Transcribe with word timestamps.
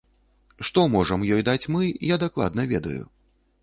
Што 0.69 0.85
можам 0.95 1.27
ёй 1.37 1.45
даць 1.51 1.69
мы, 1.77 1.93
я 2.15 2.21
дакладна 2.27 2.71
ведаю. 2.77 3.01